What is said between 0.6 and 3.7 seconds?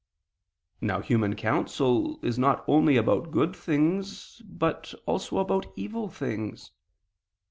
Now human counsel is not only about good